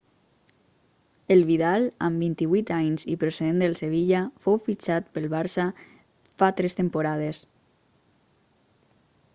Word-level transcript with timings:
el 1.33 1.43
vidal 1.49 1.83
amb 2.07 2.23
28 2.25 2.71
anys 2.77 3.05
i 3.15 3.17
procedent 3.25 3.61
del 3.63 3.77
sevilla 3.81 4.23
fou 4.47 4.57
fixtat 4.69 5.13
pel 5.19 5.29
barça 5.35 5.67
fa 6.43 6.51
tres 6.61 6.79
temporades 6.83 7.45